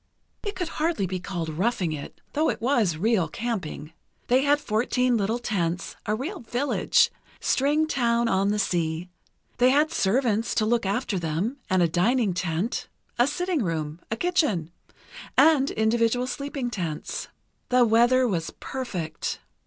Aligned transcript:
It 0.41 0.55
could 0.55 0.67
be 0.67 0.71
hardly 0.71 1.05
be 1.05 1.19
called 1.19 1.47
roughing 1.47 1.91
it, 1.91 2.21
though 2.33 2.49
it 2.49 2.59
was 2.59 2.97
real 2.97 3.27
camping. 3.27 3.93
They 4.29 4.41
had 4.41 4.59
fourteen 4.59 5.15
little 5.15 5.37
tents, 5.37 5.95
a 6.07 6.15
real 6.15 6.39
village—string 6.39 7.85
town 7.85 8.27
on 8.27 8.49
the 8.49 8.57
sea. 8.57 9.09
They 9.59 9.69
had 9.69 9.91
servants 9.91 10.55
to 10.55 10.65
look 10.65 10.87
after 10.87 11.19
them, 11.19 11.57
and 11.69 11.83
a 11.83 11.87
dining 11.87 12.33
tent, 12.33 12.87
a 13.19 13.27
sitting 13.27 13.61
room, 13.63 13.99
a 14.09 14.17
kitchen, 14.17 14.71
and 15.37 15.69
individual 15.69 16.25
sleeping 16.25 16.71
tents. 16.71 17.27
The 17.69 17.85
weather 17.85 18.27
was 18.27 18.49
perfect. 18.59 19.39